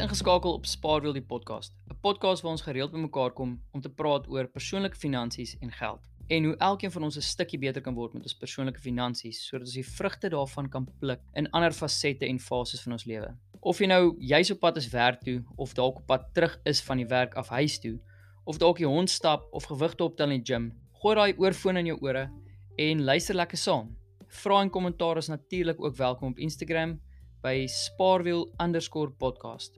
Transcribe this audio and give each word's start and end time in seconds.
ingeskakel 0.00 0.54
op 0.56 0.64
Spaarwiel 0.66 1.12
die 1.12 1.22
podcast, 1.22 1.74
'n 1.90 1.98
podcast 2.00 2.42
waar 2.42 2.52
ons 2.52 2.62
gereeld 2.62 2.92
bymekaar 2.92 3.30
kom 3.30 3.60
om 3.72 3.80
te 3.80 3.88
praat 3.88 4.28
oor 4.28 4.46
persoonlike 4.48 4.96
finansies 4.96 5.56
en 5.60 5.72
geld 5.72 6.08
en 6.28 6.44
hoe 6.44 6.56
elkeen 6.56 6.90
van 6.90 7.02
ons 7.02 7.16
'n 7.16 7.20
stukkie 7.20 7.58
beter 7.58 7.82
kan 7.82 7.94
word 7.94 8.12
met 8.14 8.22
ons 8.22 8.34
persoonlike 8.34 8.80
finansies 8.80 9.46
sodat 9.46 9.66
ons 9.66 9.74
die 9.74 9.86
vrugte 9.86 10.28
daarvan 10.28 10.68
kan 10.68 10.88
pluk 10.98 11.20
in 11.34 11.50
ander 11.50 11.72
fasette 11.72 12.26
en 12.26 12.38
fases 12.38 12.82
van 12.82 12.92
ons 12.92 13.04
lewe. 13.04 13.36
Of 13.60 13.78
jy 13.78 13.86
nou 13.86 14.16
jy's 14.18 14.50
op 14.50 14.60
pad 14.60 14.76
is 14.76 14.88
werk 14.88 15.20
toe 15.20 15.44
of 15.56 15.74
dalk 15.74 15.96
op 15.96 16.06
pad 16.06 16.34
terug 16.34 16.60
is 16.64 16.80
van 16.80 16.96
die 16.96 17.06
werk 17.06 17.34
af 17.34 17.48
huis 17.48 17.78
toe 17.78 17.98
of 18.44 18.58
dalk 18.58 18.78
jy 18.78 18.86
hond 18.86 19.10
stap 19.10 19.42
of 19.52 19.64
gewigte 19.64 20.04
optel 20.04 20.30
in 20.30 20.42
die 20.42 20.54
gym, 20.54 20.72
gooi 20.92 21.14
daai 21.14 21.34
oorfoon 21.36 21.76
in 21.76 21.86
jou 21.86 21.98
ore 22.00 22.30
en 22.76 23.04
luister 23.04 23.34
lekker 23.34 23.58
saam. 23.58 23.96
Vra 24.28 24.62
en 24.62 24.70
kommentaar 24.70 25.16
is 25.16 25.28
natuurlik 25.28 25.80
ook 25.84 25.96
welkom 25.96 26.30
op 26.30 26.38
Instagram 26.38 27.00
by 27.40 27.66
spaarwiel_podcast. 27.68 29.72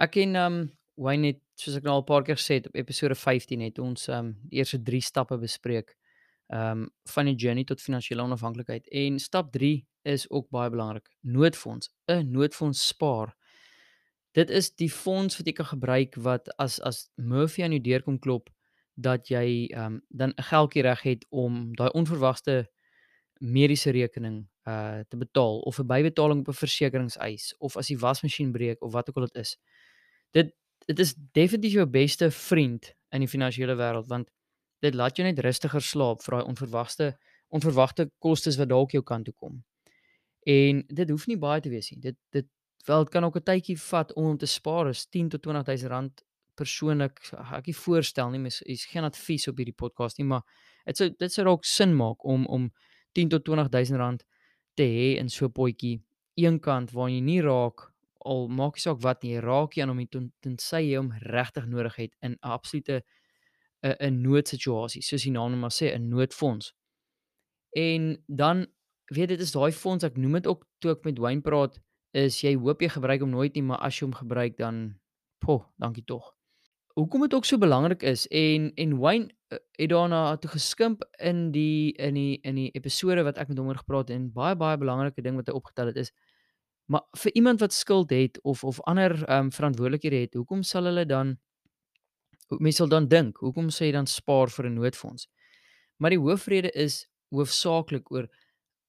Ek 0.00 0.10
ken 0.16 0.36
um 0.36 0.70
Wayne 1.00 1.32
het 1.32 1.40
soos 1.56 1.76
ek 1.78 1.84
nou 1.84 1.94
al 1.94 2.02
'n 2.02 2.08
paar 2.08 2.24
keer 2.24 2.36
gesê 2.36 2.54
het 2.60 2.66
op 2.66 2.76
episode 2.76 3.14
15 3.14 3.60
het 3.60 3.78
ons 3.78 4.08
um 4.08 4.36
die 4.48 4.58
eerste 4.58 4.82
3 4.82 5.00
stappe 5.00 5.38
bespreek 5.38 5.96
um 6.52 6.90
van 7.04 7.24
die 7.24 7.34
journey 7.34 7.64
tot 7.64 7.80
finansiële 7.80 8.22
onafhanklikheid 8.22 8.88
en 8.88 9.18
stap 9.18 9.52
3 9.52 9.86
is 10.02 10.30
ook 10.30 10.50
baie 10.50 10.70
belangrik. 10.70 11.08
Noodfonds, 11.20 11.90
'n 12.08 12.30
noodfonds 12.30 12.86
spaar. 12.86 13.36
Dit 14.32 14.50
is 14.50 14.74
die 14.74 14.90
fonds 14.90 15.36
wat 15.36 15.46
jy 15.46 15.52
kan 15.52 15.66
gebruik 15.66 16.14
wat 16.14 16.56
as 16.58 16.80
as 16.80 17.10
Murphy 17.16 17.62
aan 17.62 17.72
jou 17.72 17.80
deur 17.80 18.02
kom 18.02 18.18
klop 18.18 18.50
dat 18.94 19.28
jy 19.28 19.70
um 19.74 20.02
dan 20.08 20.32
'n 20.36 20.42
geldjie 20.42 20.82
reg 20.82 21.02
het 21.02 21.26
om 21.30 21.74
daai 21.74 21.90
onverwagte 21.90 22.68
mediese 23.40 23.90
rekening 23.90 24.42
uh 24.68 25.00
te 25.08 25.16
betaal 25.16 25.60
of 25.60 25.78
'n 25.78 25.86
bybetaling 25.86 26.40
op 26.40 26.48
'n 26.48 26.60
versekeringseis 26.62 27.54
of 27.58 27.76
as 27.76 27.86
die 27.88 27.98
wasmasjien 27.98 28.52
breek 28.52 28.82
of 28.82 28.92
wat 28.92 29.08
ook 29.08 29.16
al 29.16 29.26
dit 29.26 29.36
is. 29.36 29.56
Dit 30.30 30.54
dit 30.86 30.98
is 30.98 31.14
definitief 31.32 31.72
jou 31.72 31.86
beste 31.86 32.30
vriend 32.30 32.94
in 33.10 33.20
die 33.20 33.28
finansiële 33.28 33.76
wêreld 33.76 34.06
want 34.08 34.30
dit 34.80 34.94
laat 34.94 35.16
jou 35.16 35.26
net 35.28 35.38
rustiger 35.38 35.82
slaap 35.82 36.22
vir 36.22 36.36
daai 36.36 36.46
onverwagte 36.46 37.18
onverwagte 37.48 38.10
kostes 38.18 38.56
wat 38.56 38.68
dalk 38.68 38.92
jou 38.92 39.02
kant 39.02 39.24
toe 39.24 39.34
kom. 39.34 39.64
En 40.46 40.84
dit 40.86 41.10
hoef 41.10 41.26
nie 41.26 41.38
baie 41.38 41.60
te 41.60 41.68
wees 41.68 41.90
nie. 41.90 42.00
Dit 42.00 42.16
dit 42.30 42.46
wel 42.86 43.04
dit 43.04 43.12
kan 43.12 43.24
ook 43.24 43.36
'n 43.36 43.42
tydjie 43.42 43.78
vat 43.80 44.12
om 44.12 44.24
om 44.24 44.36
te 44.36 44.46
spaar 44.46 44.88
is 44.88 45.06
10 45.06 45.28
tot 45.28 45.42
20000 45.42 45.90
rand 45.90 46.24
persoonlik 46.54 47.20
ek 47.52 47.66
nie 47.66 47.76
voorstel 47.76 48.30
nie 48.30 48.40
mens 48.40 48.62
is 48.62 48.84
geen 48.84 49.04
advies 49.04 49.48
op 49.48 49.56
hierdie 49.56 49.76
podcast 49.76 50.18
nie 50.18 50.26
maar 50.26 50.42
dit 50.84 50.96
sou 50.96 51.08
dit 51.22 51.32
sou 51.32 51.44
dalk 51.44 51.64
sin 51.64 51.94
maak 51.96 52.24
om 52.24 52.46
om 52.46 52.70
10 53.12 53.28
tot 53.28 53.44
20000 53.44 53.98
rand 53.98 54.24
te 54.74 54.84
hê 54.84 55.18
in 55.18 55.28
so 55.28 55.46
'n 55.46 55.52
potjie. 55.52 56.02
Eenkant 56.36 56.92
waar 56.92 57.10
jy 57.10 57.20
nie 57.20 57.40
raak 57.40 57.90
al 58.24 58.48
maak 58.48 58.76
nie 58.76 58.84
saak 58.84 59.02
wat 59.02 59.22
nie 59.22 59.40
raak 59.40 59.76
jy 59.76 59.82
aan 59.82 59.92
hom 59.92 60.30
tensy 60.40 60.80
jy 60.90 60.96
hom 60.96 61.12
regtig 61.32 61.66
nodig 61.66 61.96
het 61.96 62.12
in 62.22 62.32
'n 62.32 62.38
absolute 62.40 63.02
'n 63.82 63.96
'n 64.00 64.22
noodsituasie 64.22 65.02
soos 65.02 65.22
die 65.22 65.32
naam 65.32 65.50
net 65.50 65.60
maar 65.60 65.70
sê 65.70 65.94
'n 65.94 66.08
noodfonds. 66.08 66.72
En 67.76 68.22
dan 68.26 68.66
weet 69.06 69.28
dit 69.28 69.40
is 69.40 69.52
daai 69.52 69.72
fonds 69.72 70.04
ek 70.04 70.16
noem 70.16 70.32
dit 70.32 70.46
ook 70.46 70.66
toe 70.78 70.92
ek 70.92 71.04
met 71.04 71.18
Wayne 71.18 71.42
praat 71.42 71.78
is 72.12 72.40
jy 72.42 72.56
hoop 72.56 72.82
jy 72.82 72.88
gebruik 72.88 73.20
hom 73.20 73.30
nooit 73.30 73.54
nie 73.54 73.62
maar 73.62 73.78
as 73.78 73.98
jy 73.98 74.06
hom 74.06 74.14
gebruik 74.14 74.56
dan 74.56 75.00
poh 75.38 75.66
dankie 75.78 76.04
tog 76.04 76.39
hoekom 77.00 77.24
dit 77.26 77.34
ook 77.34 77.48
so 77.48 77.58
belangrik 77.58 78.02
is 78.02 78.26
en 78.28 78.70
en 78.76 78.98
Wayne 78.98 79.30
uh, 79.52 79.58
het 79.80 79.90
daarna 79.90 80.36
toe 80.36 80.50
geskimp 80.50 81.04
in 81.18 81.50
die 81.52 81.92
in 81.96 82.14
die 82.14 82.38
in 82.42 82.60
die 82.60 82.70
episode 82.76 83.24
wat 83.24 83.38
ek 83.38 83.48
met 83.48 83.58
hom 83.58 83.72
oor 83.72 83.80
gepraat 83.82 84.08
het 84.08 84.16
en 84.18 84.32
baie 84.32 84.56
baie 84.56 84.78
belangrike 84.78 85.24
ding 85.24 85.40
wat 85.40 85.48
hy 85.48 85.56
opgetel 85.56 85.92
het 85.92 86.04
is 86.04 86.12
maar 86.90 87.06
vir 87.22 87.32
iemand 87.38 87.60
wat 87.60 87.72
skuld 87.72 88.10
het 88.10 88.40
of 88.42 88.64
of 88.64 88.80
ander 88.90 89.14
ehm 89.24 89.46
um, 89.46 89.52
verantwoordelikhede 89.52 90.16
het, 90.16 90.34
hoekom 90.34 90.62
sal 90.62 90.84
hulle 90.90 91.06
dan 91.06 91.36
mense 92.58 92.82
sal 92.82 92.90
dan 92.90 93.06
dink, 93.08 93.38
hoekom 93.38 93.68
sê 93.70 93.86
jy 93.86 93.92
dan 93.94 94.06
spaar 94.10 94.50
vir 94.50 94.66
'n 94.66 94.74
noodfonds? 94.74 95.28
Maar 95.96 96.10
die 96.10 96.18
hoofrede 96.18 96.70
is 96.74 97.06
hoofsaaklik 97.30 98.10
oor 98.10 98.26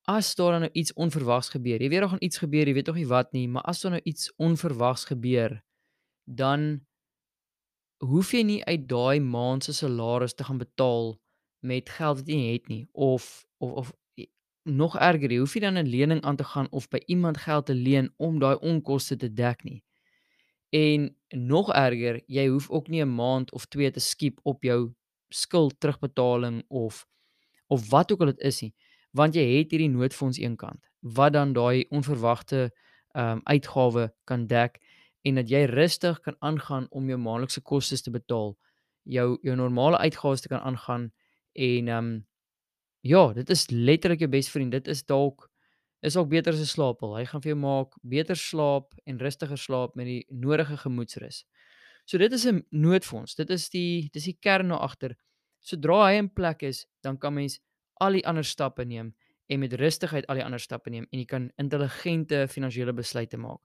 as 0.10 0.36
daar 0.36 0.60
nou 0.60 0.70
iets 0.74 0.94
onverwags 0.94 1.50
gebeur. 1.50 1.82
Jy 1.82 1.90
weet 1.90 2.00
daar 2.00 2.10
gaan 2.10 2.26
iets 2.26 2.38
gebeur, 2.38 2.68
jy 2.68 2.74
weet 2.74 2.88
nog 2.88 2.96
nie 2.96 3.08
wat 3.08 3.32
nie, 3.34 3.48
maar 3.48 3.64
as 3.64 3.82
daar 3.82 3.92
nou 3.92 4.02
iets 4.04 4.34
onverwags 4.36 5.06
gebeur, 5.06 5.62
dan 6.26 6.82
hoef 8.02 8.32
jy 8.34 8.44
nie 8.44 8.62
uit 8.66 8.88
daai 8.90 9.20
maand 9.22 9.64
se 9.64 9.74
salaris 9.74 10.34
te 10.34 10.44
gaan 10.44 10.58
betaal 10.62 11.16
met 11.62 11.90
geld 11.90 12.18
wat 12.22 12.28
jy 12.28 12.36
nie 12.36 12.54
het 12.54 12.68
nie 12.68 12.84
of 12.94 13.46
of 13.58 13.72
of 13.84 13.94
nog 14.64 14.98
erger, 14.98 15.32
jy 15.32 15.40
hoef 15.42 15.54
nie 15.56 15.62
dan 15.62 15.78
'n 15.78 15.90
lening 15.90 16.22
aan 16.22 16.36
te 16.36 16.44
gaan 16.44 16.68
of 16.72 16.88
by 16.90 17.02
iemand 17.06 17.38
geld 17.38 17.66
te 17.66 17.74
leen 17.74 18.14
om 18.18 18.40
daai 18.40 18.56
onkoste 18.62 19.16
te 19.18 19.34
dek 19.34 19.64
nie. 19.64 19.84
En 20.70 21.16
nog 21.30 21.74
erger, 21.74 22.22
jy 22.28 22.48
hoef 22.48 22.70
ook 22.70 22.88
nie 22.88 23.02
'n 23.02 23.16
maand 23.16 23.52
of 23.52 23.66
2 23.66 23.92
te 23.92 24.00
skiep 24.00 24.40
op 24.44 24.64
jou 24.64 24.94
skuld 25.30 25.80
terugbetaling 25.80 26.64
of 26.68 27.08
of 27.68 27.90
wat 27.90 28.12
ook 28.12 28.20
al 28.20 28.26
dit 28.26 28.40
is 28.40 28.62
nie, 28.62 28.74
want 29.12 29.36
jy 29.36 29.58
het 29.58 29.72
hierdie 29.72 29.90
noodfonds 29.90 30.38
eenkant 30.38 30.90
wat 31.00 31.34
dan 31.34 31.54
daai 31.54 31.86
onverwagte 31.90 32.72
ehm 33.12 33.32
um, 33.32 33.42
uitgawe 33.44 34.14
kan 34.24 34.48
dek 34.48 34.80
en 35.22 35.36
dat 35.36 35.50
jy 35.50 35.66
rustig 35.70 36.20
kan 36.26 36.36
aangaan 36.40 36.88
om 36.90 37.10
jou 37.10 37.18
maandelikse 37.20 37.62
kostes 37.62 38.02
te 38.02 38.12
betaal, 38.12 38.56
jou 39.04 39.38
jou 39.46 39.56
normale 39.56 39.98
uitgawes 39.98 40.42
te 40.42 40.50
kan 40.52 40.60
aangaan 40.60 41.12
en 41.54 41.88
ehm 41.88 41.98
um, 41.98 42.12
ja, 43.02 43.34
dit 43.34 43.50
is 43.50 43.70
letterlik 43.70 44.20
jou 44.20 44.30
beste 44.30 44.52
vriend. 44.52 44.72
Dit 44.72 44.88
is 44.88 45.06
dalk 45.06 45.50
is 46.02 46.18
ook 46.18 46.30
beter 46.30 46.54
as 46.54 46.60
'n 46.60 46.66
slaappil. 46.66 47.16
Hy 47.18 47.26
gaan 47.26 47.42
vir 47.42 47.50
jou 47.50 47.60
maak 47.60 47.94
beter 48.02 48.36
slaap 48.36 48.94
en 49.06 49.20
rustiger 49.20 49.58
slaap 49.58 49.96
met 49.96 50.06
die 50.06 50.26
nodige 50.30 50.78
gemoedsrus. 50.78 51.46
So 52.06 52.18
dit 52.18 52.32
is 52.34 52.46
'n 52.46 52.66
noodfonds. 52.70 53.36
Dit 53.36 53.50
is 53.50 53.70
die 53.70 54.10
dis 54.14 54.24
die 54.24 54.38
kern 54.40 54.70
daar 54.70 54.80
agter. 54.80 55.16
Sodra 55.60 56.08
hy 56.08 56.18
in 56.18 56.34
plek 56.34 56.64
is, 56.64 56.88
dan 57.02 57.18
kan 57.18 57.34
mens 57.34 57.60
al 58.00 58.12
die 58.12 58.26
ander 58.28 58.44
stappe 58.44 58.86
neem 58.86 59.16
en 59.48 59.60
met 59.60 59.74
rustigheid 59.74 60.28
al 60.28 60.36
die 60.36 60.46
ander 60.46 60.60
stappe 60.60 60.90
neem 60.90 61.08
en 61.12 61.20
jy 61.20 61.26
kan 61.26 61.52
intelligente 61.58 62.48
finansiële 62.48 62.94
besluite 62.94 63.38
maak 63.38 63.60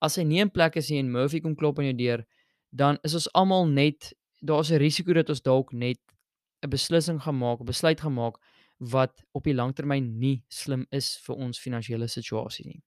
as 0.00 0.16
hy 0.16 0.24
nie 0.24 0.42
in 0.44 0.50
plek 0.52 0.76
is 0.76 0.90
nie 0.90 1.00
en 1.00 1.10
Murphy 1.12 1.40
kom 1.40 1.56
klop 1.56 1.78
aan 1.78 1.90
jou 1.90 1.96
deur, 1.96 2.24
dan 2.70 2.98
is 3.04 3.14
ons 3.14 3.28
almal 3.34 3.66
net 3.66 4.12
daar's 4.42 4.70
'n 4.70 4.78
risiko 4.78 5.12
dat 5.12 5.28
ons 5.28 5.40
dalk 5.40 5.72
net 5.72 5.98
'n 6.62 6.70
beslissing 6.70 7.20
gaan 7.22 7.38
maak, 7.38 7.60
'n 7.60 7.64
besluit 7.64 8.00
gaan 8.00 8.14
maak 8.14 8.36
wat 8.78 9.22
op 9.32 9.44
die 9.44 9.54
langtermyn 9.54 10.18
nie 10.18 10.42
slim 10.48 10.86
is 10.90 11.16
vir 11.26 11.36
ons 11.36 11.58
finansiële 11.58 12.08
situasie 12.08 12.66
nie. 12.66 12.82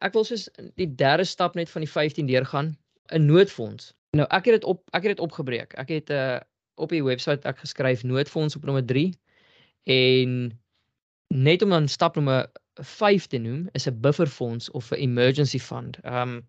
Ek 0.00 0.14
wil 0.14 0.24
soos 0.24 0.48
die 0.76 0.94
derde 0.94 1.24
stap 1.24 1.54
net 1.54 1.68
van 1.68 1.82
die 1.82 1.90
15 1.90 2.26
deurgaan, 2.26 2.76
'n 3.12 3.26
noodfonds. 3.26 3.92
Nou 4.16 4.26
ek 4.30 4.44
het 4.44 4.54
dit 4.60 4.64
op 4.64 4.88
ek 4.92 5.02
het 5.02 5.16
dit 5.16 5.20
opgebreek. 5.20 5.74
Ek 5.74 5.88
het 5.88 6.10
'n 6.10 6.12
uh, 6.12 6.36
eh, 6.36 6.40
op 6.76 6.88
die 6.88 7.02
webwerf 7.04 7.44
ek 7.44 7.58
geskryf 7.58 8.02
noodfonds 8.02 8.56
op 8.56 8.64
nommer 8.64 8.84
3 8.86 9.12
en 9.84 10.60
net 11.30 11.62
om 11.62 11.70
dan 11.70 11.88
stap 11.88 12.14
nommer 12.14 12.50
5 12.74 13.26
te 13.26 13.38
noem 13.38 13.68
is 13.72 13.86
'n 13.86 14.00
bufferfonds 14.00 14.70
of 14.70 14.90
'n 14.90 14.94
emergency 14.94 15.58
fund. 15.58 15.98
Ehm 16.02 16.14
um, 16.22 16.46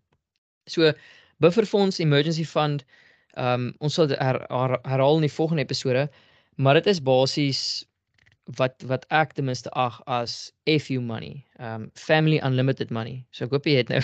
so 0.66 0.94
bufferfonds 1.38 2.00
emergency 2.00 2.46
fund 2.46 2.86
ehm 3.34 3.54
um, 3.54 3.74
ons 3.80 3.94
sal 3.94 4.08
her, 4.08 4.46
her, 4.50 4.80
herhaal 4.82 5.16
in 5.16 5.28
die 5.28 5.38
volgende 5.38 5.62
episode, 5.62 6.10
maar 6.56 6.74
dit 6.74 6.86
is 6.86 7.04
basies 7.04 7.86
wat 8.58 8.84
wat 8.86 9.06
ek 9.10 9.34
ten 9.34 9.46
minste 9.46 9.70
ag 9.70 10.02
as 10.06 10.52
FU 10.66 11.00
money. 11.00 11.46
Ehm 11.60 11.82
um, 11.82 11.92
family 11.94 12.40
unlimited 12.44 12.90
money. 12.90 13.26
So 13.32 13.46
ek 13.46 13.52
hoop 13.52 13.66
jy 13.66 13.76
het 13.76 13.90
nou 13.90 14.02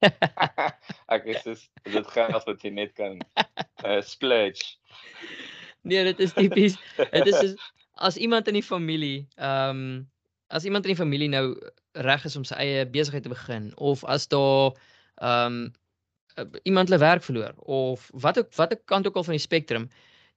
ek 1.14 1.26
is 1.26 1.42
dis 1.42 1.66
dit 1.82 2.06
gaan 2.06 2.34
as 2.34 2.46
wat 2.46 2.62
jy 2.62 2.70
net 2.70 2.94
kan 2.94 3.18
uh, 3.84 4.00
splurge. 4.00 4.76
Nee, 5.82 6.04
dit 6.04 6.20
is 6.20 6.32
tipies. 6.32 6.78
Dit 7.10 7.26
is 7.26 7.56
as 8.00 8.16
iemand 8.16 8.48
in 8.48 8.54
die 8.54 8.64
familie 8.64 9.26
ehm 9.36 9.76
um, 9.76 10.10
as 10.50 10.64
iemand 10.64 10.84
in 10.84 10.94
die 10.94 11.02
familie 11.02 11.28
nou 11.30 11.44
reg 12.06 12.24
is 12.24 12.36
om 12.38 12.44
sy 12.46 12.56
eie 12.62 12.86
besigheid 12.86 13.24
te 13.26 13.32
begin 13.32 13.70
of 13.90 14.04
as 14.04 14.28
daar 14.28 14.74
ehm 15.22 15.62
um, 15.62 15.70
iemand 16.62 16.88
hulle 16.88 17.00
werk 17.02 17.22
verloor 17.22 17.54
of 17.58 18.06
wat 18.24 18.38
ook 18.38 18.54
wat 18.56 18.72
ek 18.72 18.84
kant 18.88 19.06
ook 19.06 19.16
al 19.18 19.26
van 19.26 19.36
die 19.36 19.42
spektrum 19.42 19.88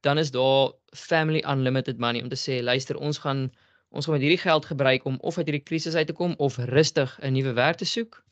dan 0.03 0.17
is 0.17 0.31
daar 0.31 0.73
family 0.97 1.43
unlimited 1.47 1.99
money 1.99 2.21
om 2.21 2.29
te 2.29 2.39
sê 2.39 2.59
luister 2.63 2.97
ons 2.97 3.21
gaan 3.25 3.51
ons 3.89 4.05
gaan 4.05 4.17
met 4.17 4.25
hierdie 4.25 4.41
geld 4.41 4.65
gebruik 4.65 5.05
om 5.05 5.17
of 5.21 5.37
uit 5.37 5.45
hierdie 5.45 5.67
krisis 5.69 5.95
uit 5.95 6.07
te 6.07 6.17
kom 6.17 6.33
of 6.37 6.57
rustig 6.57 7.19
'n 7.21 7.33
nuwe 7.33 7.53
werk 7.53 7.77
te 7.77 7.85
soek 7.85 8.23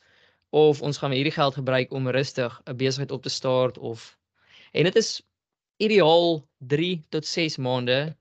of 0.49 0.81
ons 0.81 0.97
gaan 0.97 1.11
hierdie 1.11 1.37
geld 1.37 1.53
gebruik 1.53 1.93
om 1.93 2.09
rustig 2.09 2.61
'n 2.65 2.75
besigheid 2.75 3.11
op 3.11 3.23
te 3.23 3.29
start 3.29 3.77
of 3.77 4.17
en 4.71 4.83
dit 4.83 4.95
is 4.95 5.21
ideaal 5.77 6.47
3 6.57 7.01
tot 7.09 7.25
6 7.25 7.57
maande 7.57 8.17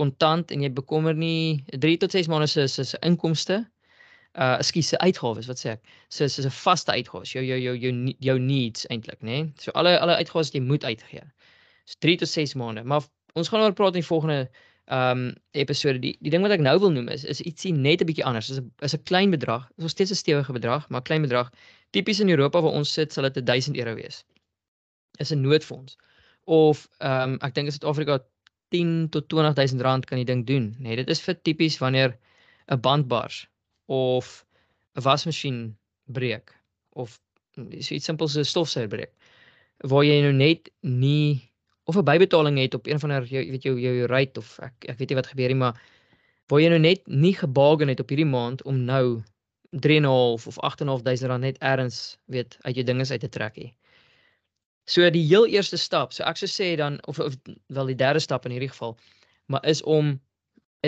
kontant 0.00 0.54
en 0.54 0.64
jy 0.64 0.70
bekommer 0.80 1.14
nie 1.14 1.60
3 1.84 1.98
tot 2.04 2.16
6 2.16 2.30
maande 2.32 2.48
se 2.52 2.66
se 2.68 3.02
inkomste 3.06 3.60
uh 4.38 4.56
ekskuus 4.62 4.92
se 4.92 4.98
uitgawes 5.02 5.48
wat 5.50 5.62
sê 5.62 5.74
ek 5.76 5.94
so 6.08 6.24
is 6.24 6.38
'n 6.38 6.56
vaste 6.62 6.92
uitgawes 6.92 7.32
jou 7.36 7.44
jou 7.44 7.58
jou 7.58 7.76
jou 7.84 7.92
jou 8.28 8.38
needs 8.38 8.86
eintlik 8.94 9.20
nê 9.22 9.38
nee? 9.42 9.52
so 9.58 9.70
alle 9.74 9.98
alle 9.98 10.18
uitgawes 10.22 10.50
wat 10.50 10.58
jy 10.58 10.66
moet 10.72 10.84
uitgee 10.84 11.24
so 11.84 11.96
3 12.06 12.16
tot 12.22 12.28
6 12.28 12.54
maande 12.62 12.84
maar 12.84 13.02
ons 13.34 13.48
gaan 13.48 13.62
oor 13.62 13.72
praat 13.72 13.94
in 13.94 14.02
die 14.02 14.12
volgende 14.12 14.40
ehm 14.90 15.18
um, 15.18 15.34
episode 15.50 15.98
die 16.02 16.16
die 16.18 16.30
ding 16.34 16.42
wat 16.42 16.52
ek 16.54 16.62
nou 16.66 16.74
wil 16.82 16.90
noem 16.90 17.08
is 17.14 17.24
is 17.32 17.40
ietsie 17.46 17.70
net 17.72 18.00
'n 18.02 18.08
bietjie 18.08 18.24
anders. 18.26 18.48
Is 18.50 18.58
'n 18.58 18.72
is 18.86 18.94
'n 18.96 19.02
klein 19.10 19.30
bedrag. 19.30 19.68
Is 19.76 19.84
nog 19.84 19.90
steeds 19.94 20.10
'n 20.10 20.18
stewige 20.22 20.52
bedrag, 20.52 20.88
maar 20.88 21.02
klein 21.02 21.22
bedrag. 21.22 21.50
Tipies 21.90 22.20
in 22.20 22.28
Europa 22.28 22.62
waar 22.62 22.72
ons 22.72 22.92
sit, 22.92 23.12
sal 23.12 23.30
dit 23.30 23.46
1000 23.46 23.76
euro 23.76 23.94
wees. 23.94 24.24
Is 25.18 25.30
'n 25.30 25.40
noodfonds. 25.40 25.96
Of 26.44 26.88
ehm 26.98 27.22
um, 27.22 27.38
ek 27.40 27.54
dink 27.54 27.66
in 27.66 27.72
Suid-Afrika 27.72 28.18
10 28.74 29.08
tot 29.14 29.28
20000 29.28 29.82
rand 29.86 30.06
kan 30.06 30.20
die 30.20 30.28
ding 30.28 30.46
doen, 30.46 30.70
nê. 30.78 30.90
Nee, 30.90 30.96
dit 31.02 31.10
is 31.10 31.22
vir 31.24 31.36
tipies 31.42 31.78
wanneer 31.82 32.16
'n 32.70 32.80
band 32.80 33.08
bars 33.08 33.46
of 33.86 34.44
'n 34.96 35.02
wasmasjien 35.02 35.76
breek 36.06 36.54
of 36.94 37.20
so 37.56 37.94
iets 37.94 38.06
simpels 38.06 38.32
so 38.32 38.40
'n 38.40 38.44
stofsuier 38.44 38.88
breek 38.88 39.12
waar 39.90 40.04
jy 40.04 40.20
nou 40.22 40.32
net 40.32 40.70
nie 40.82 41.50
of 41.84 41.96
'n 41.96 42.04
bybetaling 42.04 42.58
het 42.58 42.74
op 42.74 42.86
een 42.86 43.00
van 43.00 43.10
haar 43.10 43.24
jy 43.24 43.50
weet 43.50 43.62
jou 43.62 43.80
jou 43.80 44.06
rate 44.06 44.40
of 44.40 44.58
ek 44.60 44.74
ek 44.88 44.98
weet 44.98 45.10
nie 45.10 45.20
wat 45.20 45.32
gebeur 45.32 45.48
nie 45.48 45.62
maar 45.62 45.80
waar 46.48 46.60
jy 46.60 46.68
nou 46.68 46.78
net 46.78 47.06
nie 47.06 47.34
gebaken 47.34 47.88
het 47.88 48.00
op 48.00 48.08
hierdie 48.08 48.30
maand 48.30 48.62
om 48.62 48.84
nou 48.84 49.22
3.5 49.70 50.46
of 50.50 50.56
8.500 50.58 51.26
rand 51.30 51.42
net 51.42 51.58
ergens 51.58 52.18
weet 52.26 52.58
uit 52.60 52.74
jou 52.74 52.86
dinges 52.86 53.10
uit 53.10 53.20
te 53.20 53.28
trek 53.28 53.56
hê. 53.56 53.68
So 54.90 55.06
die 55.14 55.22
heel 55.22 55.46
eerste 55.46 55.78
stap, 55.78 56.10
so 56.12 56.24
ek 56.26 56.40
sou 56.40 56.48
sê 56.50 56.72
dan 56.78 56.98
of 57.10 57.20
of 57.22 57.36
wel 57.76 57.90
die 57.92 57.98
derde 57.98 58.18
stap 58.22 58.46
in 58.48 58.54
hierdie 58.56 58.72
geval, 58.72 58.96
maar 59.46 59.62
is 59.72 59.82
om 59.82 60.16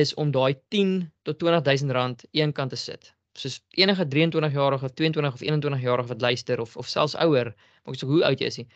is 0.01 0.15
om 0.19 0.31
daai 0.35 0.55
10 0.75 0.95
tot 1.29 1.39
20000 1.39 1.93
rand 1.95 2.25
eenkant 2.33 2.73
te 2.75 2.79
sit. 2.81 3.13
Soos 3.39 3.61
enige 3.79 4.07
23 4.09 4.53
jarige, 4.53 4.89
22 5.01 5.35
of 5.39 5.45
21 5.47 5.85
jarige 5.85 6.09
wat 6.09 6.21
luister 6.21 6.61
of 6.61 6.77
of 6.77 6.89
selfs 6.89 7.15
ouer, 7.15 7.53
maak 7.85 7.99
so 8.01 8.09
hoe 8.11 8.25
oud 8.27 8.43
jy 8.43 8.49
is 8.51 8.59
nie, 8.59 8.67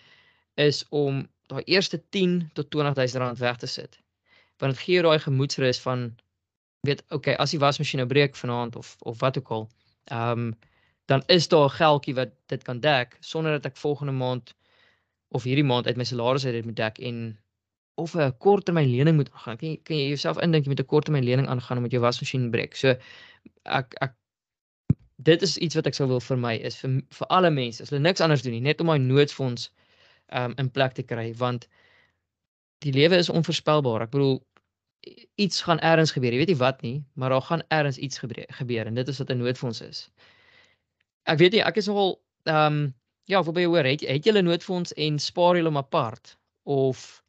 is 0.67 0.85
om 0.91 1.25
daai 1.51 1.63
eerste 1.65 1.99
10 2.15 2.37
tot 2.55 2.71
20000 2.71 3.23
rand 3.23 3.43
weg 3.43 3.59
te 3.63 3.67
sit. 3.67 3.99
Want 4.63 4.77
dit 4.77 4.83
gee 4.85 5.01
jou 5.01 5.09
daai 5.09 5.25
gemoedsrus 5.25 5.81
van 5.83 6.05
weet 6.87 7.03
okay, 7.11 7.35
as 7.35 7.51
die 7.51 7.61
wasmasjien 7.61 8.05
nou 8.05 8.07
breek 8.13 8.39
vanaand 8.39 8.79
of 8.79 8.95
of 9.03 9.19
wat 9.25 9.43
ook 9.43 9.51
al, 9.59 9.67
ehm 10.05 10.47
um, 10.47 10.55
dan 11.07 11.23
is 11.27 11.49
daar 11.49 11.67
'n 11.67 11.79
geldjie 11.81 12.15
wat 12.15 12.31
dit 12.47 12.63
kan 12.63 12.81
dek 12.81 13.19
sonder 13.21 13.53
dat 13.59 13.67
ek 13.73 13.77
volgende 13.83 14.13
maand 14.13 14.55
of 15.35 15.45
hierdie 15.45 15.65
maand 15.65 15.87
uit 15.87 15.97
my 15.97 16.05
salaris 16.05 16.47
uit 16.47 16.65
moet 16.65 16.77
dek 16.77 16.99
en 16.99 17.39
of 17.97 18.15
'n 18.15 18.37
korttermyn 18.39 18.91
lening 18.91 19.17
moet 19.17 19.31
aangaan. 19.33 19.57
Kan 19.57 19.69
jy 19.69 19.77
kan 19.83 19.97
jy 19.97 20.09
jouself 20.09 20.39
indink 20.39 20.65
jy 20.65 20.71
moet 20.71 20.81
'n 20.81 20.93
korttermyn 20.93 21.25
lening 21.25 21.49
aangaan 21.49 21.77
omdat 21.77 21.93
jou 21.93 22.03
wasmasjien 22.03 22.51
breek. 22.51 22.77
So 22.77 22.95
ek 23.65 23.95
ek 24.01 24.15
dit 25.17 25.43
is 25.43 25.57
iets 25.59 25.75
wat 25.75 25.87
ek 25.87 25.95
sou 25.95 26.09
wil 26.09 26.21
vermy 26.21 26.57
is 26.57 26.77
vir 26.77 27.01
vir 27.19 27.27
alle 27.29 27.51
mense 27.51 27.83
as 27.83 27.91
hulle 27.91 28.03
niks 28.03 28.21
anders 28.21 28.43
doen 28.43 28.53
nie 28.53 28.61
net 28.61 28.81
om 28.81 28.87
daai 28.87 28.99
noodfonds 28.99 29.71
um, 30.33 30.55
in 30.59 30.71
plek 30.71 30.93
te 30.93 31.03
kry 31.03 31.33
want 31.35 31.69
die 32.85 32.93
lewe 32.93 33.17
is 33.17 33.33
onvoorspelbaar. 33.33 34.03
Ek 34.03 34.11
bedoel 34.11 34.37
iets 35.35 35.63
gaan 35.63 35.81
eers 35.83 36.13
gebeur. 36.13 36.33
Jy 36.33 36.39
weet 36.43 36.53
nie 36.53 36.61
wat 36.61 36.83
nie, 36.83 36.97
maar 37.15 37.31
daar 37.31 37.43
gaan 37.43 37.63
eers 37.69 37.99
iets 37.99 38.19
gebeur, 38.19 38.87
en 38.87 38.95
dit 38.95 39.09
is 39.09 39.19
wat 39.19 39.31
'n 39.31 39.39
noodfonds 39.39 39.81
is. 39.81 40.11
Ek 41.25 41.39
weet 41.39 41.53
nie, 41.53 41.63
ek 41.63 41.77
is 41.77 41.87
nogal 41.87 42.21
um, 42.45 42.95
ja, 43.27 43.43
vir 43.43 43.55
by 43.57 43.65
hoor, 43.67 43.85
het 43.85 44.03
het 44.07 44.27
'n 44.27 44.45
noodfonds 44.45 44.93
en 44.95 45.19
spaar 45.19 45.57
jy 45.57 45.65
hom 45.65 45.77
apart 45.77 46.37
of 46.65 47.23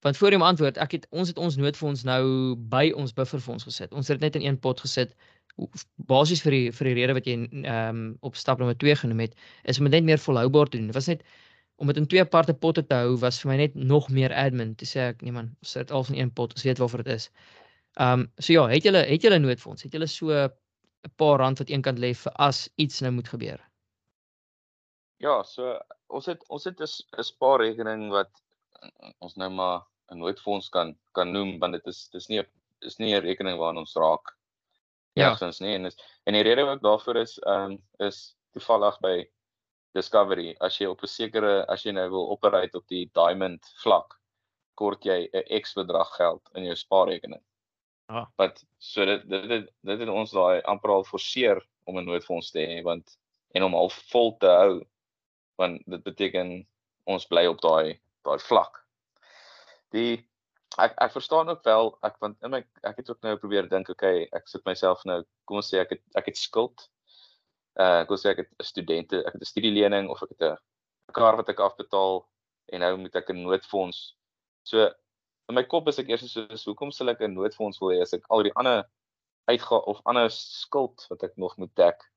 want 0.00 0.16
voor 0.16 0.32
jy 0.32 0.38
my 0.38 0.46
antwoord, 0.46 0.78
ek 0.78 0.92
het 0.92 1.06
ons 1.10 1.28
het 1.28 1.38
ons 1.38 1.56
noodfonds 1.56 2.04
nou 2.08 2.56
by 2.56 2.90
ons 2.96 3.12
bufferfonds 3.12 3.64
gesit. 3.64 3.92
Ons 3.92 4.08
het 4.08 4.20
dit 4.20 4.32
net 4.32 4.40
in 4.40 4.48
een 4.48 4.58
pot 4.58 4.80
gesit 4.80 5.14
basies 6.08 6.40
vir 6.42 6.54
die 6.56 6.72
vir 6.72 6.88
die 6.88 6.94
rede 6.94 7.16
wat 7.18 7.26
jy 7.28 7.36
ehm 7.36 7.88
um, 7.88 8.16
op 8.20 8.36
stap 8.36 8.58
nommer 8.58 8.76
2 8.78 8.96
genoem 9.02 9.20
het, 9.26 9.34
is 9.64 9.78
om 9.78 9.84
dit 9.84 9.92
net 9.92 10.04
meer 10.04 10.18
volhoubaar 10.18 10.70
te 10.70 10.78
doen. 10.78 10.86
Dit 10.86 10.94
was 10.94 11.10
net 11.12 11.24
om 11.76 11.86
dit 11.86 11.96
in 11.96 12.06
twee 12.06 12.20
aparte 12.20 12.54
potte 12.54 12.86
te 12.86 12.94
hou 12.94 13.16
was 13.20 13.40
vir 13.42 13.50
my 13.50 13.56
net 13.56 13.74
nog 13.74 14.08
meer 14.08 14.32
admin. 14.32 14.74
Toe 14.76 14.88
sê 14.88 15.06
ek 15.10 15.22
nee 15.22 15.32
man, 15.32 15.54
sit 15.62 15.88
dit 15.88 15.90
al 15.96 16.06
in 16.08 16.18
een 16.20 16.32
pot. 16.32 16.52
Ons 16.56 16.64
weet 16.68 16.78
waarvoor 16.78 17.04
dit 17.04 17.14
is. 17.14 17.30
Ehm 17.98 18.20
um, 18.20 18.28
so 18.38 18.52
ja, 18.52 18.66
het 18.72 18.84
julle 18.88 19.04
het 19.04 19.22
julle 19.22 19.38
noodfonds? 19.38 19.82
Het 19.82 19.92
julle 19.92 20.06
so 20.06 20.32
'n 20.32 21.12
paar 21.16 21.38
rand 21.38 21.58
wat 21.58 21.68
eenkant 21.68 21.98
lê 21.98 22.14
vir 22.14 22.32
as 22.32 22.68
iets 22.76 23.00
nou 23.00 23.12
moet 23.12 23.28
gebeur? 23.28 23.69
Ja, 25.20 25.42
so 25.44 25.74
ons 26.08 26.26
het 26.30 26.44
ons 26.48 26.64
het 26.64 26.80
'n 26.80 27.24
spaarrekening 27.24 28.08
wat 28.10 28.30
ons 29.20 29.36
nou 29.36 29.50
maar 29.50 29.82
'n 30.10 30.18
noodfonds 30.18 30.68
kan 30.68 30.96
kan 31.12 31.32
noem 31.32 31.58
want 31.58 31.72
dit 31.72 31.86
is 31.86 32.08
dis 32.12 32.28
nie 32.28 32.42
is 32.80 32.98
nie 32.98 33.14
'n 33.14 33.22
rekening 33.22 33.58
waarna 33.58 33.80
ons 33.80 33.96
raak. 33.96 34.36
Ja, 35.14 35.36
ons 35.40 35.60
nie 35.60 35.74
en 35.74 35.86
is 35.86 35.98
en 36.26 36.34
die 36.34 36.42
rede 36.42 36.64
ook 36.64 36.82
daarvoor 36.82 37.16
is 37.16 37.38
ehm 37.38 37.72
um, 37.72 37.82
is 37.98 38.36
toevallig 38.52 39.00
by 39.00 39.28
Discovery 39.92 40.54
as 40.60 40.78
jy 40.78 40.86
op 40.86 41.02
'n 41.02 41.06
sekere 41.06 41.66
as 41.68 41.84
jy 41.84 41.92
nou 41.92 42.08
wil 42.10 42.30
operate 42.30 42.78
op 42.78 42.86
die 42.88 43.10
diamond 43.12 43.72
vlak 43.82 44.18
kort 44.74 45.04
jy 45.04 45.28
'n 45.32 45.60
X 45.60 45.74
bedrag 45.74 46.16
geld 46.16 46.50
in 46.54 46.64
jou 46.64 46.76
spaarrekening. 46.76 47.42
Ja. 48.08 48.30
Wat 48.36 48.64
so 48.78 49.04
dit 49.04 49.28
dit 49.28 49.48
dit, 49.48 49.68
dit 49.82 49.98
het 49.98 50.08
ons 50.08 50.30
daai 50.30 50.62
amper 50.62 50.90
al 50.90 51.04
forceer 51.04 51.60
om 51.84 51.98
'n 51.98 52.04
noodfonds 52.04 52.50
te 52.50 52.58
hê 52.58 52.82
want 52.82 53.18
en 53.54 53.62
om 53.62 53.74
al 53.74 53.90
vol 53.90 54.36
te 54.38 54.46
hou 54.46 54.80
want 55.60 55.82
dit 55.86 56.02
beteken 56.06 56.56
ons 57.10 57.26
bly 57.30 57.46
op 57.50 57.60
daai 57.64 58.00
daai 58.26 58.38
vlak. 58.48 58.80
Die 59.94 60.20
ek 60.78 60.94
ek 61.02 61.12
verstaan 61.12 61.50
ook 61.52 61.64
wel 61.66 61.92
ek 62.06 62.16
want 62.22 62.38
in 62.46 62.54
my 62.54 62.62
ek 62.86 63.02
het 63.02 63.10
ook 63.10 63.22
nou 63.26 63.36
probeer 63.42 63.68
dink 63.68 63.88
okay 63.92 64.28
ek 64.36 64.48
sit 64.48 64.64
myself 64.68 65.04
nou 65.04 65.22
kom 65.44 65.60
ons 65.60 65.70
sê 65.72 65.82
ek 65.82 65.96
het 65.96 66.02
ek 66.20 66.30
het 66.30 66.38
skuld 66.38 66.88
uh 67.78 68.02
ek 68.02 68.12
wil 68.12 68.20
sê 68.20 68.32
ek 68.32 68.42
het 68.42 68.50
'n 68.58 68.66
studente, 68.66 69.22
ek 69.26 69.32
het 69.32 69.42
'n 69.42 69.52
studielening 69.52 70.08
of 70.10 70.22
ek 70.22 70.30
het 70.34 70.42
'n 70.42 70.56
kar 71.12 71.36
wat 71.36 71.48
ek 71.48 71.60
afbetaal 71.60 72.26
en 72.72 72.80
nou 72.80 72.96
moet 72.96 73.16
ek 73.16 73.30
'n 73.30 73.42
noodfonds. 73.42 74.16
So 74.64 74.90
in 75.48 75.54
my 75.54 75.62
kop 75.62 75.88
is 75.88 75.98
ek 75.98 76.08
eers 76.08 76.32
so 76.32 76.46
hoekom 76.70 76.92
sal 76.92 77.08
ek 77.08 77.20
'n 77.20 77.34
noodfonds 77.34 77.80
wil 77.80 77.90
hê 77.90 78.02
as 78.02 78.14
ek 78.14 78.24
al 78.30 78.42
die 78.42 78.54
ander 78.54 78.84
uitgawe 79.48 79.82
of 79.86 80.00
ander 80.04 80.30
skuld 80.30 81.06
wat 81.10 81.22
ek 81.22 81.36
nog 81.36 81.56
moet 81.56 81.74
dek. 81.74 82.09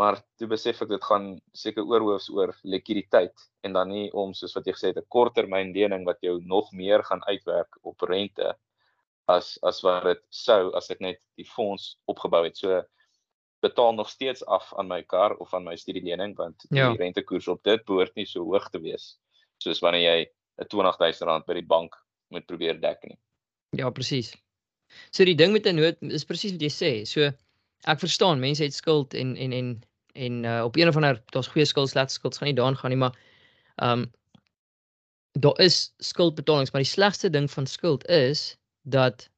Maar 0.00 0.18
toe 0.40 0.48
besef 0.48 0.80
ek 0.82 0.88
dit 0.88 1.04
gaan 1.04 1.26
seker 1.52 1.84
oorhoofs 1.84 2.30
oor 2.32 2.54
likwiditeit 2.62 3.44
en 3.66 3.76
dan 3.76 3.88
nie 3.92 4.08
om 4.12 4.32
soos 4.34 4.54
wat 4.56 4.66
jy 4.66 4.74
gesê 4.76 4.92
het 4.92 5.00
'n 5.02 5.08
korttermyn 5.08 5.72
lening 5.72 6.06
wat 6.08 6.20
jou 6.20 6.40
nog 6.40 6.72
meer 6.72 7.04
gaan 7.04 7.22
uitwerk 7.24 7.78
op 7.82 8.00
rente 8.00 8.56
as 9.28 9.58
as 9.62 9.82
wat 9.82 10.04
dit 10.04 10.22
sou 10.30 10.72
as 10.74 10.90
ek 10.90 11.00
net 11.00 11.20
die 11.36 11.46
fonds 11.46 11.96
opgebou 12.06 12.44
het. 12.44 12.56
So 12.56 12.82
betaal 13.62 13.94
nog 13.94 14.10
steeds 14.10 14.44
af 14.46 14.72
aan 14.76 14.88
my 14.88 15.02
kar 15.02 15.36
of 15.36 15.54
aan 15.54 15.64
my 15.64 15.76
studielening 15.76 16.36
want 16.36 16.64
ja. 16.70 16.90
die 16.90 16.98
rentekoers 16.98 17.48
op 17.48 17.62
dit 17.62 17.84
behoort 17.84 18.14
nie 18.16 18.26
so 18.26 18.44
hoog 18.44 18.68
te 18.70 18.80
wees 18.82 19.18
soos 19.62 19.80
wanneer 19.84 20.02
jy 20.02 20.26
'n 20.62 20.68
20000 20.68 21.28
rand 21.28 21.46
by 21.46 21.54
die 21.54 21.68
bank 21.74 21.94
moet 22.32 22.46
probeer 22.46 22.80
dek 22.80 23.04
nie. 23.04 23.18
Ja, 23.78 23.90
presies. 23.90 24.34
So 25.10 25.24
die 25.24 25.36
ding 25.38 25.52
met 25.52 25.66
'n 25.66 25.76
nood 25.76 26.02
is 26.02 26.24
presies 26.24 26.52
wat 26.52 26.62
jy 26.62 26.72
sê. 26.72 26.92
So 27.06 27.30
ek 27.90 27.98
verstaan 27.98 28.40
mense 28.40 28.62
het 28.62 28.74
skuld 28.74 29.14
en 29.14 29.36
en 29.36 29.52
en 29.52 29.82
en 30.12 30.44
uh, 30.44 30.64
op 30.64 30.76
een 30.76 30.88
of 30.88 30.96
ander 30.96 31.22
daar's 31.32 31.48
goeie 31.48 31.64
skuld, 31.64 31.88
slegte 31.88 32.14
skuld, 32.14 32.36
gaan 32.36 32.48
nie 32.48 32.56
daaraan 32.56 32.76
gaan 32.76 32.90
nie, 32.90 32.98
maar 32.98 33.18
ehm 33.76 34.02
um, 34.02 34.10
daar 35.32 35.60
is 35.60 35.94
skuldbetalings, 35.98 36.70
maar 36.70 36.82
die 36.82 36.90
slegste 36.90 37.30
ding 37.30 37.50
van 37.50 37.66
skuld 37.66 38.06
is 38.06 38.56
dat 38.82 39.30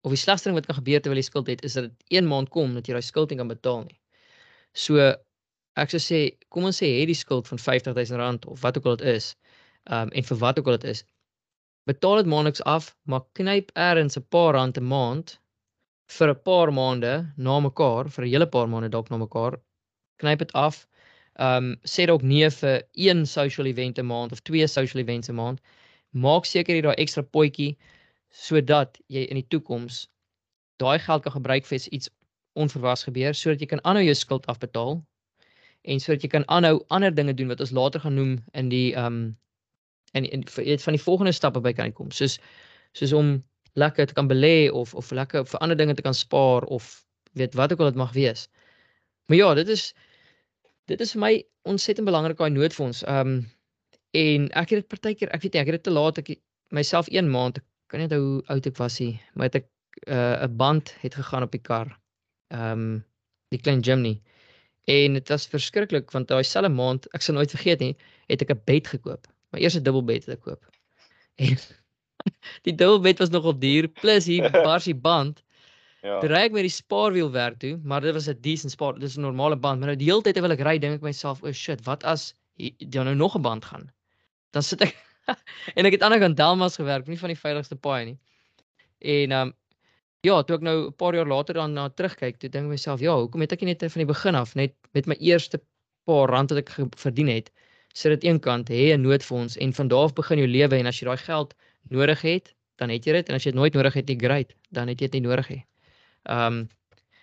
of 0.00 0.10
die 0.10 0.18
slegste 0.18 0.48
ding 0.48 0.58
wat 0.58 0.66
kan 0.66 0.78
gebeur 0.78 1.00
terwyl 1.00 1.18
jy 1.18 1.26
skuld 1.26 1.46
het 1.46 1.62
is 1.62 1.72
dat 1.78 1.84
dit 1.84 2.18
een 2.18 2.26
maand 2.26 2.48
kom 2.48 2.74
dat 2.74 2.86
jy 2.86 2.96
daai 2.96 3.06
skuld 3.06 3.30
nie 3.30 3.38
kan 3.38 3.50
betaal 3.50 3.84
nie. 3.86 3.98
So 4.74 5.14
ek 5.76 5.92
sou 5.92 6.00
sê 6.02 6.20
kom 6.54 6.66
ons 6.68 6.78
sê 6.82 6.90
jy 6.90 7.00
het 7.04 7.12
die 7.12 7.18
skuld 7.18 7.48
van 7.50 7.62
R50000 7.62 8.46
of 8.50 8.62
wat 8.62 8.78
ook 8.78 8.86
al 8.86 8.98
dit 9.02 9.14
is. 9.16 9.34
Um 9.90 10.10
en 10.10 10.28
vir 10.30 10.38
wat 10.42 10.58
ook 10.58 10.70
al 10.70 10.78
dit 10.78 10.90
is. 10.94 11.04
Betaal 11.86 12.22
dit 12.22 12.30
maandeliks 12.30 12.62
af, 12.66 12.90
maar 13.06 13.22
knyp 13.38 13.70
eers 13.74 14.18
'n 14.18 14.26
paar 14.30 14.54
rand 14.54 14.78
'n 14.78 14.86
maand 14.86 15.38
vir 16.08 16.28
'n 16.30 16.42
paar 16.48 16.72
maande 16.72 17.32
na 17.36 17.60
mekaar, 17.60 18.08
vir 18.08 18.24
'n 18.24 18.30
hele 18.30 18.46
paar 18.46 18.68
maande 18.68 18.90
dalk 18.90 19.10
na 19.10 19.16
mekaar. 19.16 19.58
Knyp 20.18 20.38
dit 20.38 20.52
af. 20.52 20.86
Um 21.38 21.76
sê 21.84 22.06
dalk 22.06 22.22
nee 22.22 22.50
vir 22.50 22.82
een 22.94 23.26
social 23.26 23.66
event 23.66 23.98
'n 23.98 24.06
maand 24.06 24.32
of 24.32 24.42
twee 24.42 24.66
social 24.66 25.02
events 25.02 25.28
'n 25.28 25.34
maand. 25.34 25.60
Maak 26.12 26.44
seker 26.46 26.74
jy 26.74 26.82
daai 26.82 26.96
ekstra 26.96 27.22
potjie 27.22 27.76
sodat 28.30 28.98
jy 29.08 29.24
in 29.30 29.36
die 29.40 29.48
toekoms 29.48 30.06
daai 30.82 30.98
geld 30.98 31.22
kan 31.22 31.32
gebruik 31.32 31.66
vir 31.66 31.88
iets 31.90 32.10
onverwags 32.56 33.04
gebeur 33.08 33.34
sodat 33.34 33.60
jy 33.60 33.68
kan 33.70 33.82
aanhou 33.84 34.04
jou 34.04 34.14
skuld 34.14 34.46
afbetaal 34.52 35.00
en 35.86 36.00
sodat 36.00 36.24
jy 36.24 36.30
kan 36.34 36.46
aanhou 36.52 36.78
ander 36.90 37.14
dinge 37.14 37.34
doen 37.34 37.52
wat 37.52 37.60
ons 37.64 37.74
later 37.78 38.00
gaan 38.04 38.16
noem 38.18 38.38
in 38.52 38.70
die 38.72 38.94
ehm 38.94 39.06
um, 39.06 39.36
in 40.14 40.24
in 40.24 40.44
vir 40.48 40.78
van 40.84 40.96
die 40.96 41.02
volgende 41.02 41.32
stappe 41.32 41.60
by 41.60 41.72
kan 41.76 41.92
kom 41.92 42.10
soos 42.10 42.38
soos 42.92 43.12
om 43.12 43.32
lekker 43.76 44.06
te 44.06 44.16
kan 44.16 44.28
belê 44.28 44.70
of 44.72 44.94
of 44.94 45.10
lekker 45.10 45.46
vir 45.46 45.60
ander 45.60 45.76
dinge 45.76 45.94
te 45.94 46.02
kan 46.02 46.14
spaar 46.14 46.64
of 46.64 47.04
weet 47.32 47.54
wat 47.54 47.72
ook 47.72 47.80
al 47.80 47.92
dit 47.92 48.00
mag 48.00 48.12
wees. 48.12 48.48
Maar 49.26 49.36
ja, 49.36 49.54
dit 49.54 49.68
is 49.68 49.92
dit 50.86 51.00
is 51.00 51.12
vir 51.12 51.20
my 51.20 51.32
ontsettend 51.62 52.06
belangrik 52.06 52.38
daai 52.38 52.50
noodfonds. 52.50 53.04
Ehm 53.04 53.36
um, 53.36 53.38
en 54.16 54.46
ek 54.56 54.70
het 54.72 54.80
dit 54.80 54.88
partykeer, 54.88 55.28
ek 55.34 55.42
weet 55.42 55.52
nie, 55.52 55.60
ek 55.60 55.68
het 55.68 55.76
dit 55.76 55.82
te 55.88 55.92
laat 55.92 56.18
ek 56.18 56.28
myself 56.72 57.08
1 57.12 57.28
maand 57.30 57.58
kan 57.90 58.00
nie 58.00 58.06
onthou 58.08 58.22
hoe 58.22 58.42
oud 58.54 58.66
ek 58.66 58.78
was 58.80 58.98
nie, 59.02 59.14
maar 59.34 59.50
het 59.50 59.60
ek 59.60 59.66
uh, 60.08 60.46
'n 60.46 60.56
band 60.56 60.94
het 61.02 61.14
gegaan 61.14 61.46
op 61.46 61.52
die 61.52 61.62
kar. 61.62 61.92
Ehm 62.54 62.72
um, 62.72 63.04
die 63.54 63.60
klein 63.60 63.80
Jimny. 63.80 64.20
En 64.90 65.12
dit 65.18 65.28
was 65.28 65.46
verskriklik 65.46 66.10
want 66.10 66.28
daai 66.28 66.44
selfe 66.44 66.70
maand, 66.70 67.06
ek 67.14 67.22
sal 67.22 67.34
nooit 67.34 67.50
vergeet 67.50 67.80
nie, 67.80 67.94
het 68.30 68.42
ek 68.42 68.50
'n 68.54 68.62
bed 68.64 68.86
gekoop. 68.86 69.26
My 69.52 69.60
eerste 69.60 69.82
dubbelbed 69.82 70.26
het 70.26 70.38
ek 70.38 70.42
koop. 70.42 70.62
En 71.36 71.58
die 72.66 72.74
dubbelbed 72.74 73.18
was 73.22 73.32
nogal 73.34 73.58
duur 73.58 73.88
plus 74.00 74.26
hier 74.30 74.50
bars 74.66 74.84
die 74.84 74.94
band. 74.94 75.42
Ja. 76.06 76.20
Toe 76.22 76.30
ry 76.30 76.44
ek 76.46 76.54
met 76.54 76.66
die 76.66 76.72
spaarwiel 76.72 77.30
werk 77.34 77.58
toe, 77.62 77.74
maar 77.82 78.04
dit 78.04 78.14
was 78.14 78.28
'n 78.28 78.38
decent 78.40 78.72
spaar, 78.72 78.98
dis 78.98 79.16
'n 79.16 79.24
normale 79.26 79.56
band, 79.56 79.80
maar 79.80 79.94
nou 79.94 79.98
die 79.98 80.10
hele 80.10 80.22
tyd 80.22 80.36
terwyl 80.38 80.54
ek 80.54 80.62
ry, 80.62 80.78
dink 80.78 81.00
ek 81.00 81.02
myself, 81.02 81.42
"O 81.42 81.48
oh 81.48 81.52
shit, 81.52 81.82
wat 81.86 82.04
as 82.04 82.34
jy 82.56 83.02
nou 83.02 83.14
nog 83.14 83.36
'n 83.36 83.42
band 83.42 83.64
gaan?" 83.64 83.90
Dan 84.52 84.62
sit 84.62 84.82
ek 84.82 84.94
en 85.76 85.86
ek 85.86 85.92
het 85.92 86.02
aan 86.02 86.12
die 86.12 86.20
kant 86.20 86.36
Delmas 86.36 86.76
gewerk, 86.76 87.06
nie 87.08 87.18
van 87.18 87.34
die 87.34 87.40
veiligste 87.40 87.76
paai 87.76 88.04
nie. 88.04 88.18
En 89.00 89.32
ehm 89.32 89.48
um, 89.48 89.54
ja, 90.22 90.42
toe 90.42 90.56
ek 90.56 90.62
nou 90.62 90.86
'n 90.86 90.94
paar 90.94 91.14
jaar 91.14 91.26
later 91.26 91.54
dan 91.54 91.74
na 91.74 91.88
terugkyk, 91.88 92.38
toe 92.38 92.50
dink 92.50 92.64
ek 92.64 92.70
myself, 92.70 93.00
"Ja, 93.00 93.16
hoekom 93.16 93.40
het 93.40 93.52
ek 93.52 93.62
nie 93.62 93.74
net 93.74 93.92
van 93.92 94.00
die 94.06 94.12
begin 94.12 94.34
af 94.34 94.54
net 94.54 94.74
met 94.94 95.06
my 95.06 95.16
eerste 95.18 95.60
paar 96.06 96.28
rand 96.28 96.50
wat 96.50 96.58
ek 96.58 96.70
verdien 96.96 97.28
het, 97.28 97.50
sit 97.94 98.20
dit 98.20 98.24
een 98.30 98.40
kant, 98.40 98.68
hê 98.68 98.94
'n 98.94 99.02
noodfonds 99.02 99.56
en 99.56 99.72
van 99.72 99.88
daar 99.88 100.04
af 100.04 100.14
begin 100.14 100.38
jou 100.38 100.48
lewe 100.48 100.76
en 100.76 100.86
as 100.86 101.00
jy 101.00 101.06
daai 101.06 101.18
geld 101.18 101.54
nodig 101.90 102.22
het, 102.26 102.54
dan 102.76 102.90
het 102.92 103.06
jy 103.06 103.12
dit 103.12 103.28
en 103.28 103.38
as 103.38 103.44
jy 103.44 103.52
dit 103.54 103.60
nooit 103.60 103.74
nodig 103.74 103.94
het 103.94 104.08
nie, 104.08 104.18
great, 104.20 104.52
dan 104.70 104.88
het 104.88 105.00
jy 105.00 105.08
dit 105.08 105.20
nie 105.20 105.28
nodig 105.28 105.48
nie." 105.54 105.62
Ehm 106.26 106.46
um, 106.46 106.66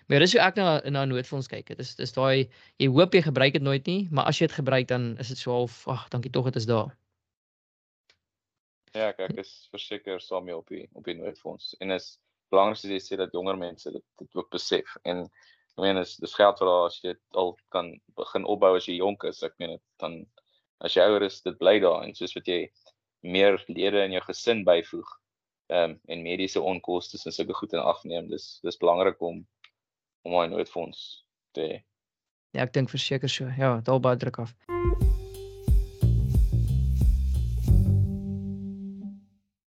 maar 0.06 0.20
dis 0.20 0.34
hoe 0.36 0.40
ek 0.44 0.58
na 0.60 0.80
na 0.92 1.04
noodfonds 1.08 1.48
kyk. 1.48 1.66
Dit 1.66 1.78
is 1.80 1.94
dis 1.96 2.12
daai 2.12 2.50
jy 2.76 2.88
hoop 2.92 3.14
jy 3.14 3.22
gebruik 3.24 3.52
dit 3.56 3.62
nooit 3.62 3.86
nie, 3.86 4.08
maar 4.10 4.28
as 4.28 4.38
jy 4.40 4.48
dit 4.48 4.56
gebruik 4.56 4.88
dan 4.88 5.14
is 5.18 5.28
dit 5.32 5.38
so 5.38 5.52
half, 5.52 5.86
ag, 5.88 6.08
dankie 6.12 6.32
tog 6.32 6.50
dit 6.50 6.60
is 6.60 6.68
daar. 6.68 6.92
Ja, 8.94 9.08
ek 9.08 9.24
ek 9.26 9.40
is 9.42 9.68
verseker 9.72 10.20
saam 10.20 10.44
mee 10.44 10.56
op 10.56 10.68
die 10.68 10.84
op 10.92 11.04
die 11.08 11.16
noodfonds 11.18 11.72
en 11.80 11.90
is 11.90 12.18
belangrik 12.52 12.78
as 12.78 12.84
jy 12.84 13.00
sê 13.02 13.18
dat 13.18 13.32
jonger 13.34 13.56
mense 13.58 13.90
dit 13.90 14.04
dit 14.20 14.38
ook 14.38 14.50
besef 14.54 14.96
en 15.02 15.24
ek 15.24 15.82
meen 15.82 15.98
is 15.98 16.14
dis 16.22 16.36
geld 16.38 16.60
wat 16.62 16.70
daar 16.70 16.86
as 16.90 17.00
jy 17.02 17.14
dit 17.14 17.40
al 17.42 17.56
kan 17.74 17.90
begin 18.20 18.46
opbou 18.54 18.76
as 18.76 18.86
jy 18.86 19.00
jonk 19.00 19.24
is. 19.30 19.42
Ek 19.42 19.56
meen 19.58 19.74
dit 19.74 19.82
dan 20.02 20.20
as 20.84 20.94
jy 20.94 21.06
ouer 21.08 21.24
is, 21.26 21.40
dit 21.42 21.56
bly 21.58 21.78
daar 21.82 22.04
en 22.04 22.14
soos 22.14 22.36
wat 22.36 22.46
jy 22.50 22.60
meer 23.24 23.58
lede 23.66 24.04
in 24.04 24.12
jou 24.16 24.22
gesin 24.28 24.64
byvoeg 24.64 25.12
ehm 25.72 25.90
um, 25.90 26.00
en 26.12 26.22
mediese 26.22 26.60
onkoste 26.60 27.18
en 27.24 27.32
sulke 27.32 27.56
goed 27.56 27.72
in 27.72 27.80
ag 27.80 28.04
neem. 28.04 28.28
Dis 28.28 28.58
dis 28.62 28.76
belangrik 28.76 29.20
om 29.20 29.46
om 30.22 30.36
'n 30.42 30.50
noodfonds 30.50 31.24
te 31.52 31.60
hê. 31.60 31.82
Ja, 32.50 32.62
ek 32.62 32.72
dink 32.72 32.90
verseker 32.90 33.28
so. 33.28 33.48
Ja, 33.58 33.80
daar 33.80 34.00
baie 34.00 34.16
druk 34.16 34.38
af. 34.38 34.54